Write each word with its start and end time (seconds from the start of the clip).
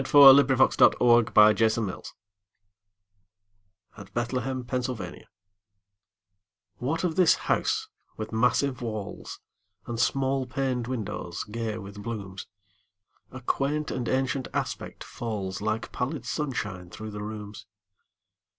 Sarah 0.03 0.23
Orne 0.33 0.47
Jewett 0.47 0.97
The 0.97 1.33
Widow's 1.35 1.75
House 1.77 2.13
(At 3.95 4.11
Bethlehem, 4.15 4.63
Pennsylvania) 4.65 5.27
WHAT 6.77 7.03
of 7.03 7.15
this 7.17 7.35
house 7.45 7.87
with 8.17 8.31
massive 8.33 8.81
walls 8.81 9.41
And 9.85 9.99
small 9.99 10.47
paned 10.47 10.87
windows, 10.87 11.43
gay 11.43 11.77
with 11.77 12.01
blooms? 12.01 12.47
A 13.29 13.41
quaint 13.41 13.91
and 13.91 14.09
ancient 14.09 14.47
aspect 14.55 15.03
falls 15.03 15.61
Like 15.61 15.91
pallid 15.91 16.25
sunshine 16.25 16.89
through 16.89 17.11
the 17.11 17.21
rooms. 17.21 17.67